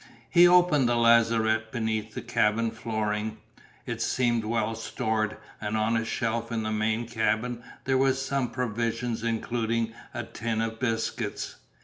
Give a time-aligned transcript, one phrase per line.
[0.31, 3.37] He opened the lazarette beneath the cabin flooring;
[3.85, 8.49] it seemed well stored, and on a shelf in the main cabin there were some
[8.49, 11.57] provisions including a tin of biscuits.